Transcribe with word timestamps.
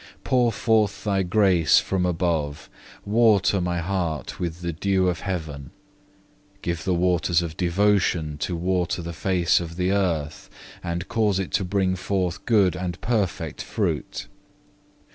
Pour 0.23 0.51
forth 0.51 1.03
Thy 1.03 1.21
grace 1.21 1.77
from 1.79 2.07
above; 2.07 2.71
water 3.05 3.61
my 3.61 3.77
heart 3.79 4.39
with 4.39 4.61
the 4.61 4.73
dew 4.73 5.07
of 5.07 5.19
heaven; 5.19 5.69
give 6.63 6.85
the 6.85 6.93
waters 6.95 7.43
of 7.43 7.55
devotion 7.55 8.35
to 8.39 8.55
water 8.55 9.03
the 9.03 9.13
face 9.13 9.59
of 9.59 9.75
the 9.75 9.91
earth, 9.91 10.49
and 10.83 11.07
cause 11.07 11.37
it 11.37 11.51
to 11.51 11.63
bring 11.63 11.95
forth 11.95 12.43
good 12.47 12.75
and 12.75 12.99
perfect 13.01 13.61
fruit. 13.61 14.25